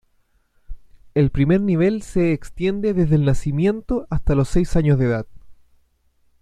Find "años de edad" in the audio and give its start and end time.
4.75-5.27